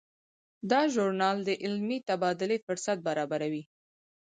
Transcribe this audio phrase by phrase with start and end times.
[0.71, 3.63] دا ژورنال د علمي تبادلې فرصت برابروي.